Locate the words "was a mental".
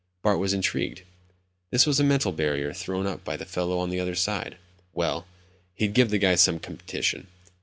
1.85-2.31